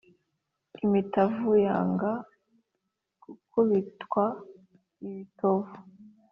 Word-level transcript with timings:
Imitavu 0.85 1.51
yanga 1.65 2.11
gukubitwa 3.23 4.23
ibitovu 5.07 5.73